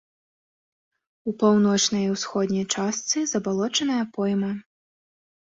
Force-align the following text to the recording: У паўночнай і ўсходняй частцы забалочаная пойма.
У 1.31 1.33
паўночнай 1.43 2.03
і 2.05 2.09
ўсходняй 2.15 2.65
частцы 2.75 3.17
забалочаная 3.33 4.03
пойма. 4.17 4.51